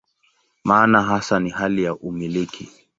Maana 0.63 1.01
hasa 1.03 1.39
ni 1.39 1.49
hali 1.49 1.83
ya 1.83 1.95
"umiliki". 1.95 2.69